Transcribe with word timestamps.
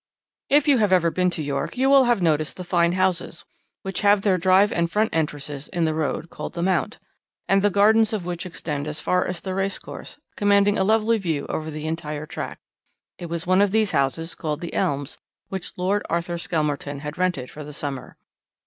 "If 0.49 0.67
you 0.67 0.79
have 0.79 0.91
ever 0.91 1.11
been 1.11 1.29
to 1.29 1.43
York 1.43 1.77
you 1.77 1.87
will 1.87 2.05
have 2.05 2.23
noticed 2.23 2.57
the 2.57 2.63
fine 2.63 2.93
houses 2.93 3.45
which 3.83 4.01
have 4.01 4.23
their 4.23 4.39
drive 4.39 4.73
and 4.73 4.89
front 4.89 5.11
entrances 5.13 5.67
in 5.67 5.85
the 5.85 5.93
road 5.93 6.31
called 6.31 6.53
'The 6.55 6.63
Mount.' 6.63 6.97
and 7.47 7.61
the 7.61 7.69
gardens 7.69 8.11
of 8.11 8.25
which 8.25 8.47
extend 8.47 8.87
as 8.87 8.99
far 8.99 9.27
as 9.27 9.41
the 9.41 9.53
racecourse, 9.53 10.17
commanding 10.35 10.75
a 10.75 10.83
lovely 10.83 11.19
view 11.19 11.45
over 11.49 11.69
the 11.69 11.85
entire 11.85 12.25
track. 12.25 12.57
It 13.19 13.27
was 13.27 13.45
one 13.45 13.61
of 13.61 13.69
these 13.69 13.91
houses, 13.91 14.33
called 14.33 14.61
'The 14.61 14.73
Elms,' 14.73 15.19
which 15.49 15.71
Lord 15.77 16.03
Arthur 16.09 16.39
Skelmerton 16.39 17.01
had 17.01 17.19
rented 17.19 17.51
for 17.51 17.63
the 17.63 17.71
summer. 17.71 18.17